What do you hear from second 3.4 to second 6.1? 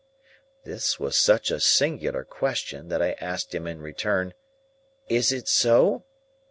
him in return, "Is it so?"